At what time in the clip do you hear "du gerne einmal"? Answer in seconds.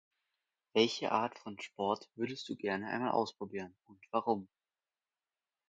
2.49-3.11